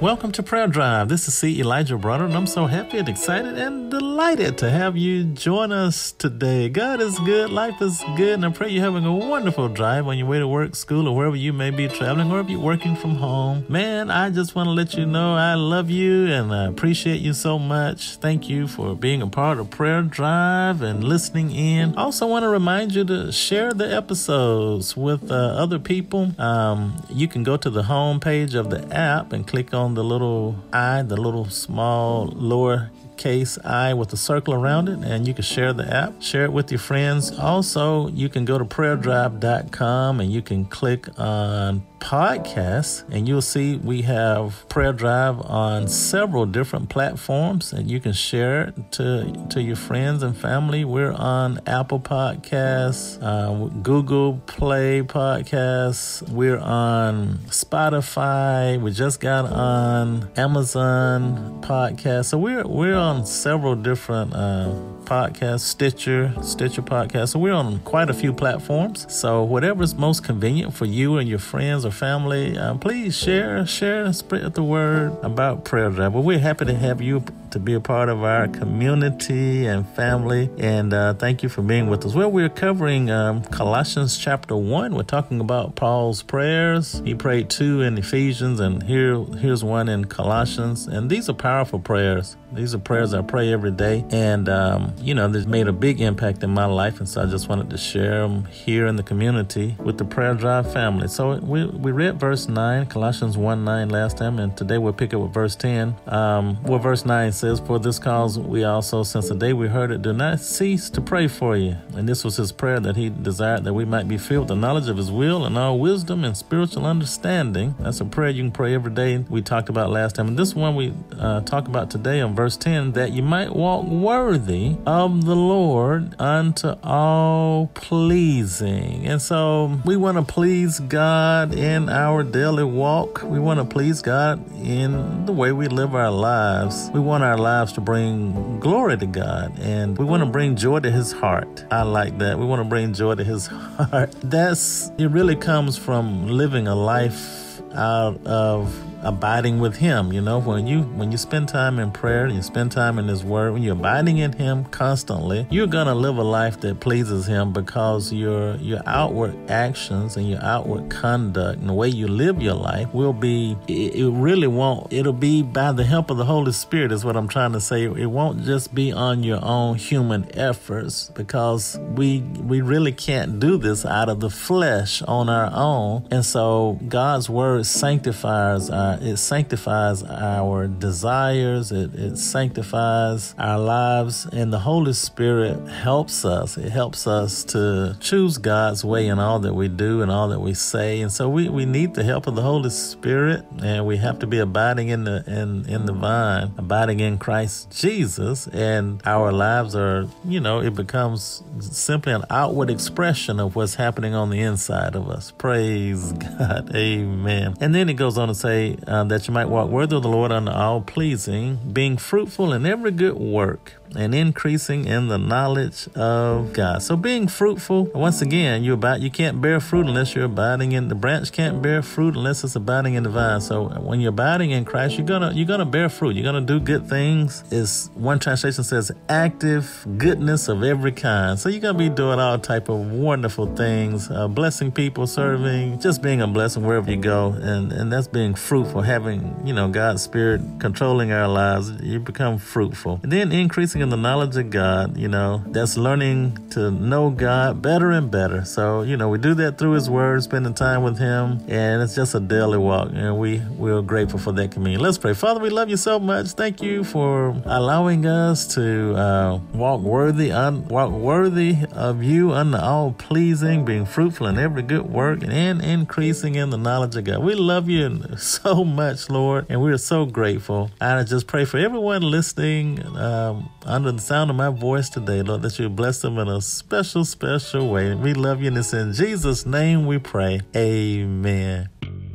Welcome 0.00 0.30
to 0.32 0.44
Prayer 0.44 0.68
Drive. 0.68 1.08
This 1.08 1.26
is 1.26 1.34
C. 1.34 1.58
Elijah 1.58 1.98
Bronner, 1.98 2.26
and 2.26 2.34
I'm 2.36 2.46
so 2.46 2.66
happy 2.66 2.98
and 2.98 3.08
excited 3.08 3.58
and 3.58 3.90
delighted 3.90 4.56
to 4.58 4.70
have 4.70 4.96
you 4.96 5.24
join 5.24 5.72
us 5.72 6.12
today. 6.12 6.68
God 6.68 7.00
is 7.00 7.18
good, 7.18 7.50
life 7.50 7.82
is 7.82 8.04
good, 8.16 8.34
and 8.34 8.46
I 8.46 8.50
pray 8.50 8.68
you're 8.68 8.84
having 8.84 9.04
a 9.04 9.12
wonderful 9.12 9.68
drive 9.68 10.06
on 10.06 10.16
your 10.16 10.28
way 10.28 10.38
to 10.38 10.46
work, 10.46 10.76
school, 10.76 11.08
or 11.08 11.16
wherever 11.16 11.34
you 11.34 11.52
may 11.52 11.70
be 11.70 11.88
traveling, 11.88 12.30
or 12.30 12.38
if 12.38 12.48
you're 12.48 12.60
working 12.60 12.94
from 12.94 13.16
home. 13.16 13.66
Man, 13.68 14.08
I 14.08 14.30
just 14.30 14.54
want 14.54 14.68
to 14.68 14.70
let 14.70 14.94
you 14.94 15.04
know 15.04 15.34
I 15.34 15.54
love 15.54 15.90
you 15.90 16.26
and 16.26 16.54
I 16.54 16.66
appreciate 16.66 17.20
you 17.20 17.32
so 17.32 17.58
much. 17.58 18.18
Thank 18.18 18.48
you 18.48 18.68
for 18.68 18.94
being 18.94 19.20
a 19.20 19.26
part 19.26 19.58
of 19.58 19.68
Prayer 19.70 20.02
Drive 20.02 20.80
and 20.80 21.02
listening 21.02 21.50
in. 21.50 21.96
Also 21.96 22.24
want 22.24 22.44
to 22.44 22.48
remind 22.48 22.94
you 22.94 23.04
to 23.06 23.32
share 23.32 23.72
the 23.72 23.92
episodes 23.92 24.96
with 24.96 25.28
uh, 25.28 25.34
other 25.34 25.80
people. 25.80 26.40
Um, 26.40 27.02
you 27.10 27.26
can 27.26 27.42
go 27.42 27.56
to 27.56 27.68
the 27.68 27.82
home 27.82 28.20
page 28.20 28.54
of 28.54 28.70
the 28.70 28.86
app 28.94 29.32
and 29.32 29.44
click 29.44 29.74
on 29.74 29.87
the 29.94 30.04
little 30.04 30.56
I, 30.72 31.02
the 31.02 31.16
little 31.16 31.46
small 31.46 32.26
lower 32.26 32.90
case 33.16 33.58
I 33.64 33.92
with 33.94 34.12
a 34.12 34.16
circle 34.16 34.54
around 34.54 34.88
it, 34.88 35.00
and 35.00 35.26
you 35.26 35.34
can 35.34 35.42
share 35.42 35.72
the 35.72 35.92
app, 35.92 36.22
share 36.22 36.44
it 36.44 36.52
with 36.52 36.70
your 36.70 36.78
friends. 36.78 37.36
Also, 37.38 38.08
you 38.08 38.28
can 38.28 38.44
go 38.44 38.56
to 38.56 38.64
prayerdrive.com 38.64 40.20
and 40.20 40.32
you 40.32 40.40
can 40.40 40.64
click 40.64 41.08
on 41.18 41.82
podcasts, 42.00 43.04
and 43.10 43.28
you'll 43.28 43.42
see 43.42 43.76
we 43.76 44.02
have 44.02 44.68
Prayer 44.68 44.92
Drive 44.92 45.40
on 45.42 45.88
several 45.88 46.46
different 46.46 46.88
platforms, 46.88 47.72
and 47.72 47.90
you 47.90 48.00
can 48.00 48.12
share 48.12 48.68
it 48.68 48.92
to 48.92 49.46
to 49.50 49.62
your 49.62 49.76
friends 49.76 50.22
and 50.22 50.36
family. 50.36 50.84
We're 50.84 51.12
on 51.12 51.60
Apple 51.66 52.00
Podcasts, 52.00 53.18
uh, 53.22 53.68
Google 53.82 54.40
Play 54.46 55.02
Podcasts. 55.02 56.28
We're 56.28 56.58
on 56.58 57.38
Spotify. 57.48 58.80
We 58.80 58.90
just 58.92 59.20
got 59.20 59.46
on 59.46 60.30
Amazon 60.36 61.60
Podcast. 61.62 62.26
So 62.26 62.38
we're 62.38 62.66
we're 62.66 62.96
on 62.96 63.26
several 63.26 63.74
different. 63.74 64.34
Uh, 64.34 64.74
podcast, 65.08 65.60
Stitcher, 65.60 66.34
Stitcher 66.42 66.82
podcast. 66.82 67.30
So 67.30 67.38
we're 67.38 67.54
on 67.54 67.78
quite 67.80 68.10
a 68.10 68.14
few 68.14 68.30
platforms. 68.30 69.06
So 69.08 69.42
whatever's 69.42 69.94
most 69.94 70.22
convenient 70.22 70.74
for 70.74 70.84
you 70.84 71.16
and 71.16 71.26
your 71.26 71.38
friends 71.38 71.86
or 71.86 71.90
family, 71.90 72.58
um, 72.58 72.78
please 72.78 73.16
share, 73.16 73.66
share, 73.66 74.12
spread 74.12 74.52
the 74.52 74.62
word 74.62 75.16
about 75.22 75.64
Prayer 75.64 75.88
Drive. 75.88 76.12
We're 76.12 76.38
happy 76.38 76.66
to 76.66 76.74
have 76.74 77.00
you 77.00 77.24
to 77.50 77.58
be 77.58 77.74
a 77.74 77.80
part 77.80 78.08
of 78.08 78.22
our 78.22 78.48
community 78.48 79.66
and 79.66 79.88
family. 79.90 80.50
And 80.58 80.92
uh, 80.92 81.14
thank 81.14 81.42
you 81.42 81.48
for 81.48 81.62
being 81.62 81.88
with 81.88 82.04
us. 82.04 82.14
Well, 82.14 82.30
we're 82.30 82.48
covering 82.48 83.10
um, 83.10 83.42
Colossians 83.44 84.18
chapter 84.18 84.56
one. 84.56 84.94
We're 84.94 85.02
talking 85.02 85.40
about 85.40 85.74
Paul's 85.74 86.22
prayers. 86.22 87.02
He 87.04 87.14
prayed 87.14 87.50
two 87.50 87.82
in 87.82 87.98
Ephesians, 87.98 88.60
and 88.60 88.82
here 88.82 89.24
here's 89.38 89.64
one 89.64 89.88
in 89.88 90.04
Colossians. 90.06 90.86
And 90.86 91.10
these 91.10 91.28
are 91.28 91.34
powerful 91.34 91.78
prayers. 91.78 92.36
These 92.52 92.74
are 92.74 92.78
prayers 92.78 93.12
I 93.12 93.20
pray 93.20 93.52
every 93.52 93.72
day, 93.72 94.04
and 94.10 94.48
um, 94.48 94.94
you 94.98 95.14
know, 95.14 95.28
they've 95.28 95.46
made 95.46 95.68
a 95.68 95.72
big 95.72 96.00
impact 96.00 96.42
in 96.42 96.50
my 96.50 96.64
life. 96.64 96.98
And 96.98 97.08
so 97.08 97.22
I 97.22 97.26
just 97.26 97.48
wanted 97.48 97.68
to 97.70 97.76
share 97.76 98.22
them 98.22 98.46
here 98.46 98.86
in 98.86 98.96
the 98.96 99.02
community 99.02 99.76
with 99.78 99.98
the 99.98 100.04
Prayer 100.04 100.34
Drive 100.34 100.72
family. 100.72 101.08
So 101.08 101.36
we 101.38 101.66
we 101.66 101.92
read 101.92 102.18
verse 102.18 102.48
nine, 102.48 102.86
Colossians 102.86 103.36
one 103.36 103.64
nine 103.64 103.90
last 103.90 104.16
time, 104.16 104.38
and 104.38 104.56
today 104.56 104.78
we'll 104.78 104.94
pick 104.94 105.12
up 105.12 105.20
with 105.20 105.32
verse 105.32 105.56
ten. 105.56 105.94
Um, 106.06 106.62
well, 106.62 106.78
verse 106.78 107.04
nine 107.04 107.32
says, 107.38 107.60
For 107.60 107.78
this 107.78 107.98
cause 107.98 108.38
we 108.38 108.64
also, 108.64 109.02
since 109.02 109.28
the 109.28 109.34
day 109.34 109.52
we 109.52 109.68
heard 109.68 109.90
it, 109.90 110.02
do 110.02 110.12
not 110.12 110.40
cease 110.40 110.90
to 110.90 111.00
pray 111.00 111.28
for 111.28 111.56
you. 111.56 111.76
And 111.94 112.08
this 112.08 112.24
was 112.24 112.36
his 112.36 112.52
prayer 112.52 112.80
that 112.80 112.96
he 112.96 113.08
desired 113.08 113.64
that 113.64 113.74
we 113.74 113.84
might 113.84 114.08
be 114.08 114.18
filled 114.18 114.42
with 114.42 114.48
the 114.48 114.56
knowledge 114.56 114.88
of 114.88 114.96
his 114.96 115.10
will 115.10 115.44
and 115.44 115.56
all 115.56 115.78
wisdom 115.78 116.24
and 116.24 116.36
spiritual 116.36 116.86
understanding. 116.86 117.74
That's 117.78 118.00
a 118.00 118.04
prayer 118.04 118.30
you 118.30 118.42
can 118.42 118.52
pray 118.52 118.74
every 118.74 118.92
day. 118.92 119.18
We 119.28 119.42
talked 119.42 119.68
about 119.68 119.90
last 119.90 120.16
time. 120.16 120.28
And 120.28 120.38
this 120.38 120.54
one 120.54 120.74
we 120.74 120.92
uh, 121.18 121.42
talk 121.42 121.68
about 121.68 121.90
today 121.90 122.20
on 122.20 122.34
verse 122.34 122.56
10 122.56 122.92
that 122.92 123.12
you 123.12 123.22
might 123.22 123.54
walk 123.54 123.86
worthy 123.86 124.76
of 124.86 125.24
the 125.24 125.36
Lord 125.36 126.20
unto 126.20 126.74
all 126.82 127.68
pleasing. 127.74 129.06
And 129.06 129.20
so 129.22 129.78
we 129.84 129.96
want 129.96 130.16
to 130.16 130.22
please 130.22 130.80
God 130.80 131.54
in 131.54 131.88
our 131.88 132.22
daily 132.22 132.64
walk. 132.64 133.22
We 133.22 133.38
want 133.38 133.60
to 133.60 133.64
please 133.64 134.02
God 134.02 134.44
in 134.62 135.26
the 135.26 135.32
way 135.32 135.52
we 135.52 135.68
live 135.68 135.94
our 135.94 136.10
lives. 136.10 136.90
We 136.92 137.00
want 137.00 137.24
our 137.24 137.27
lives 137.36 137.72
to 137.74 137.80
bring 137.80 138.60
glory 138.60 138.96
to 138.96 139.06
God 139.06 139.58
and 139.58 139.98
we 139.98 140.04
want 140.04 140.22
to 140.22 140.30
bring 140.30 140.56
joy 140.56 140.80
to 140.80 140.90
his 140.90 141.12
heart. 141.12 141.64
I 141.70 141.82
like 141.82 142.18
that. 142.18 142.38
We 142.38 142.44
want 142.46 142.60
to 142.60 142.64
bring 142.68 142.92
joy 142.92 143.14
to 143.16 143.24
his 143.24 143.46
heart. 143.48 144.12
That's 144.22 144.90
it 144.98 145.06
really 145.10 145.36
comes 145.36 145.76
from 145.76 146.28
living 146.28 146.68
a 146.68 146.74
life 146.74 147.60
out 147.74 148.24
of 148.26 148.97
abiding 149.02 149.60
with 149.60 149.76
him 149.76 150.12
you 150.12 150.20
know 150.20 150.38
when 150.40 150.66
you 150.66 150.82
when 150.82 151.12
you 151.12 151.18
spend 151.18 151.48
time 151.48 151.78
in 151.78 151.90
prayer 151.90 152.26
you 152.26 152.42
spend 152.42 152.72
time 152.72 152.98
in 152.98 153.06
his 153.06 153.24
word 153.24 153.52
when 153.52 153.62
you're 153.62 153.74
abiding 153.74 154.18
in 154.18 154.32
him 154.32 154.64
constantly 154.66 155.46
you're 155.50 155.66
gonna 155.66 155.94
live 155.94 156.16
a 156.16 156.22
life 156.22 156.60
that 156.60 156.80
pleases 156.80 157.26
him 157.26 157.52
because 157.52 158.12
your 158.12 158.56
your 158.56 158.80
outward 158.86 159.36
actions 159.50 160.16
and 160.16 160.28
your 160.28 160.42
outward 160.42 160.90
conduct 160.90 161.60
and 161.60 161.68
the 161.68 161.74
way 161.74 161.88
you 161.88 162.08
live 162.08 162.42
your 162.42 162.54
life 162.54 162.92
will 162.92 163.12
be 163.12 163.56
it, 163.68 163.94
it 163.94 164.10
really 164.10 164.48
won't 164.48 164.92
it'll 164.92 165.12
be 165.12 165.42
by 165.42 165.70
the 165.70 165.84
help 165.84 166.10
of 166.10 166.16
the 166.16 166.24
holy 166.24 166.52
spirit 166.52 166.90
is 166.90 167.04
what 167.04 167.16
i'm 167.16 167.28
trying 167.28 167.52
to 167.52 167.60
say. 167.60 167.84
It 167.84 168.10
won't 168.10 168.44
just 168.44 168.74
be 168.74 168.92
on 168.92 169.22
your 169.22 169.40
own 169.42 169.76
human 169.76 170.28
efforts 170.36 171.10
because 171.14 171.78
we 171.94 172.20
we 172.20 172.60
really 172.60 172.92
can't 172.92 173.38
do 173.38 173.58
this 173.58 173.84
out 173.84 174.08
of 174.08 174.20
the 174.20 174.30
flesh 174.30 175.02
on 175.02 175.28
our 175.28 175.50
own. 175.52 176.08
And 176.10 176.24
so 176.24 176.78
god's 176.88 177.28
word 177.28 177.66
sanctifies 177.66 178.70
our 178.70 178.87
uh, 178.88 178.98
it 179.02 179.16
sanctifies 179.18 180.02
our 180.02 180.66
desires, 180.66 181.70
it, 181.72 181.94
it 181.94 182.16
sanctifies 182.16 183.34
our 183.38 183.58
lives, 183.58 184.26
and 184.32 184.52
the 184.52 184.60
Holy 184.60 184.94
Spirit 184.94 185.68
helps 185.68 186.24
us. 186.24 186.56
It 186.56 186.70
helps 186.70 187.06
us 187.06 187.44
to 187.44 187.96
choose 188.00 188.38
God's 188.38 188.84
way 188.84 189.06
in 189.08 189.18
all 189.18 189.40
that 189.40 189.54
we 189.54 189.68
do 189.68 190.00
and 190.00 190.10
all 190.10 190.28
that 190.28 190.40
we 190.40 190.54
say. 190.54 191.00
And 191.00 191.12
so 191.12 191.28
we, 191.28 191.48
we 191.48 191.66
need 191.66 191.94
the 191.94 192.04
help 192.04 192.26
of 192.26 192.34
the 192.34 192.42
Holy 192.42 192.70
Spirit, 192.70 193.44
and 193.62 193.86
we 193.86 193.98
have 193.98 194.18
to 194.20 194.26
be 194.26 194.38
abiding 194.38 194.88
in 194.88 195.04
the 195.04 195.22
in, 195.26 195.68
in 195.68 195.84
the 195.84 195.92
vine, 195.92 196.52
abiding 196.56 197.00
in 197.00 197.18
Christ 197.18 197.70
Jesus, 197.70 198.46
and 198.48 199.02
our 199.04 199.32
lives 199.32 199.76
are, 199.76 200.08
you 200.24 200.40
know, 200.40 200.60
it 200.60 200.74
becomes 200.74 201.42
simply 201.60 202.12
an 202.12 202.24
outward 202.30 202.70
expression 202.70 203.38
of 203.38 203.54
what's 203.54 203.74
happening 203.74 204.14
on 204.14 204.30
the 204.30 204.40
inside 204.40 204.94
of 204.94 205.08
us. 205.10 205.32
Praise 205.32 206.12
God. 206.38 206.74
Amen. 206.74 207.54
And 207.60 207.74
then 207.74 207.88
it 207.88 207.94
goes 207.94 208.16
on 208.16 208.28
to 208.28 208.34
say, 208.34 208.77
uh, 208.86 209.04
that 209.04 209.28
you 209.28 209.34
might 209.34 209.46
walk 209.46 209.68
worthy 209.68 209.96
of 209.96 210.02
the 210.02 210.08
Lord 210.08 210.32
unto 210.32 210.50
all 210.50 210.80
pleasing, 210.80 211.58
being 211.72 211.96
fruitful 211.96 212.52
in 212.52 212.66
every 212.66 212.90
good 212.90 213.14
work 213.14 213.74
and 213.96 214.14
increasing 214.14 214.86
in 214.86 215.08
the 215.08 215.18
knowledge 215.18 215.88
of 215.94 216.52
God. 216.52 216.82
So 216.82 216.96
being 216.96 217.28
fruitful, 217.28 217.84
once 217.94 218.22
again, 218.22 218.62
you 218.64 218.74
about 218.74 219.00
you 219.00 219.10
can't 219.10 219.40
bear 219.40 219.60
fruit 219.60 219.86
unless 219.86 220.14
you're 220.14 220.26
abiding 220.26 220.72
in 220.72 220.88
the 220.88 220.94
branch 220.94 221.32
can't 221.32 221.62
bear 221.62 221.82
fruit 221.82 222.16
unless 222.16 222.42
it's 222.44 222.56
abiding 222.56 222.94
in 222.94 223.02
the 223.02 223.08
vine. 223.08 223.40
So 223.40 223.68
when 223.68 224.00
you're 224.00 224.10
abiding 224.10 224.50
in 224.50 224.64
Christ, 224.64 224.96
you're 224.96 225.06
gonna 225.06 225.32
you're 225.32 225.46
gonna 225.46 225.64
bear 225.64 225.88
fruit. 225.88 226.16
You're 226.16 226.24
gonna 226.24 226.44
do 226.44 226.60
good 226.60 226.88
things. 226.88 227.44
Is 227.50 227.90
one 227.94 228.18
translation 228.18 228.64
says 228.64 228.90
active 229.08 229.86
goodness 229.98 230.48
of 230.48 230.62
every 230.62 230.92
kind. 230.92 231.38
So 231.38 231.48
you're 231.48 231.60
gonna 231.60 231.78
be 231.78 231.88
doing 231.88 232.18
all 232.18 232.38
type 232.38 232.68
of 232.68 232.90
wonderful 232.90 233.54
things, 233.54 234.10
uh, 234.10 234.28
blessing 234.28 234.72
people, 234.72 235.06
serving, 235.06 235.80
just 235.80 236.02
being 236.02 236.20
a 236.20 236.26
blessing 236.26 236.64
wherever 236.64 236.90
you 236.90 236.96
go, 236.96 237.32
and 237.32 237.72
and 237.72 237.92
that's 237.92 238.08
being 238.08 238.34
fruitful. 238.34 238.82
Having 238.82 239.42
you 239.44 239.54
know 239.54 239.68
God's 239.68 240.02
Spirit 240.02 240.40
controlling 240.58 241.12
our 241.12 241.28
lives, 241.28 241.70
you 241.82 242.00
become 242.00 242.38
fruitful, 242.38 243.00
and 243.02 243.12
then 243.12 243.32
increasing 243.32 243.77
in 243.80 243.90
the 243.90 243.96
knowledge 243.96 244.36
of 244.36 244.50
God, 244.50 244.96
you 244.96 245.08
know, 245.08 245.42
that's 245.46 245.76
learning 245.76 246.48
to 246.50 246.70
know 246.70 247.10
God 247.10 247.62
better 247.62 247.90
and 247.90 248.10
better. 248.10 248.44
So, 248.44 248.82
you 248.82 248.96
know, 248.96 249.08
we 249.08 249.18
do 249.18 249.34
that 249.34 249.58
through 249.58 249.72
His 249.72 249.88
Word, 249.88 250.22
spending 250.22 250.54
time 250.54 250.82
with 250.82 250.98
Him, 250.98 251.40
and 251.48 251.82
it's 251.82 251.94
just 251.94 252.14
a 252.14 252.20
daily 252.20 252.58
walk, 252.58 252.90
and 252.92 253.18
we, 253.18 253.40
we're 253.56 253.82
grateful 253.82 254.18
for 254.18 254.32
that 254.32 254.50
communion. 254.50 254.80
Let's 254.80 254.98
pray. 254.98 255.14
Father, 255.14 255.40
we 255.40 255.50
love 255.50 255.68
you 255.68 255.76
so 255.76 255.98
much. 255.98 256.28
Thank 256.28 256.62
you 256.62 256.84
for 256.84 257.40
allowing 257.44 258.06
us 258.06 258.46
to 258.54 258.94
uh, 258.94 259.40
walk 259.54 259.80
worthy, 259.80 260.32
un- 260.32 260.66
walk 260.68 260.90
worthy 260.90 261.56
of 261.72 262.02
you 262.02 262.32
unto 262.32 262.58
all 262.58 262.92
pleasing, 262.92 263.64
being 263.64 263.86
fruitful 263.86 264.26
in 264.26 264.38
every 264.38 264.62
good 264.62 264.90
work, 264.90 265.22
and 265.22 265.62
increasing 265.62 266.34
in 266.34 266.50
the 266.50 266.58
knowledge 266.58 266.96
of 266.96 267.04
God. 267.04 267.22
We 267.22 267.34
love 267.34 267.68
you 267.68 268.02
so 268.18 268.64
much, 268.64 269.08
Lord, 269.08 269.46
and 269.48 269.62
we're 269.62 269.78
so 269.78 270.04
grateful. 270.04 270.70
I 270.80 271.02
just 271.04 271.26
pray 271.26 271.44
for 271.44 271.58
everyone 271.58 272.02
listening 272.02 272.84
um, 272.96 273.50
under 273.68 273.92
the 273.92 274.00
sound 274.00 274.30
of 274.30 274.36
my 274.36 274.48
voice 274.48 274.88
today, 274.88 275.22
Lord, 275.22 275.42
that 275.42 275.58
you 275.58 275.68
bless 275.68 276.00
them 276.00 276.18
in 276.18 276.26
a 276.26 276.40
special, 276.40 277.04
special 277.04 277.68
way. 277.70 277.94
We 277.94 278.14
love 278.14 278.40
you, 278.40 278.48
and 278.48 278.58
it's 278.58 278.72
in 278.72 278.92
Jesus' 278.92 279.44
name 279.44 279.86
we 279.86 279.98
pray. 279.98 280.40
Amen. 280.56 281.68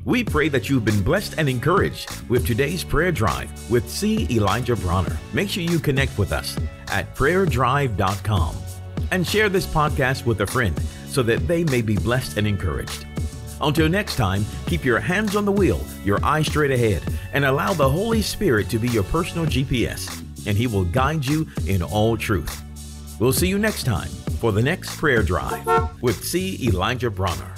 We 0.04 0.24
pray 0.24 0.50
that 0.50 0.70
you've 0.70 0.84
been 0.84 1.02
blessed 1.04 1.36
and 1.38 1.48
encouraged 1.48 2.28
with 2.28 2.46
today's 2.46 2.84
prayer 2.84 3.12
drive 3.12 3.50
with 3.72 3.90
C. 3.90 4.28
Elijah 4.30 4.76
Bronner. 4.76 5.18
Make 5.32 5.50
sure 5.50 5.64
you 5.64 5.80
connect 5.80 6.18
with 6.18 6.34
us 6.34 6.58
at 6.90 7.16
prayerdrive.com 7.16 8.56
and 9.12 9.26
share 9.26 9.48
this 9.48 9.66
podcast 9.66 10.26
with 10.26 10.42
a 10.42 10.48
friend 10.48 10.78
so 11.08 11.24
that 11.24 11.48
they 11.48 11.64
may 11.66 11.82
be 11.82 11.96
blessed 11.96 12.38
and 12.38 12.48
encouraged. 12.48 13.06
Until 13.62 13.88
next 13.88 14.16
time, 14.16 14.46
keep 14.66 14.84
your 14.84 15.00
hands 15.00 15.36
on 15.36 15.46
the 15.46 15.52
wheel, 15.52 15.80
your 16.04 16.24
eyes 16.26 16.48
straight 16.48 16.72
ahead, 16.72 17.02
and 17.32 17.46
allow 17.46 17.74
the 17.74 17.88
Holy 17.88 18.22
Spirit 18.22 18.70
to 18.70 18.80
be 18.80 18.90
your 18.90 19.04
personal 19.04 19.46
GPS, 19.46 20.23
and 20.46 20.58
He 20.58 20.68
will 20.68 20.86
guide 20.86 21.26
you 21.26 21.48
in 21.68 21.82
all 21.82 22.18
truth. 22.18 22.62
We'll 23.20 23.34
see 23.34 23.48
you 23.48 23.60
next 23.60 23.84
time 23.84 24.10
for 24.40 24.52
the 24.52 24.62
next 24.62 24.98
prayer 24.98 25.24
drive 25.24 25.66
with 26.02 26.24
C. 26.24 26.60
Elijah 26.68 27.10
Bronner. 27.10 27.54